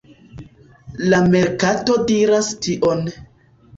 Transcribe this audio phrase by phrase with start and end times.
[1.11, 3.09] La merkato diras tion.